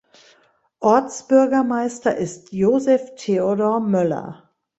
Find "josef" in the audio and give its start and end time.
2.53-3.11